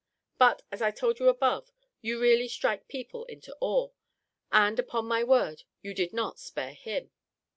[0.39, 3.89] But, as I told you above, you really strike people into awe.
[4.51, 7.11] And, upon my word, you did not spare him.